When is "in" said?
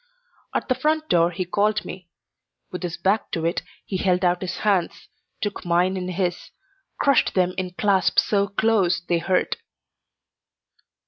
5.95-6.07, 7.55-7.75